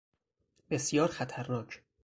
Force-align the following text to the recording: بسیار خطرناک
بسیار 0.69 1.07
خطرناک 1.07 1.83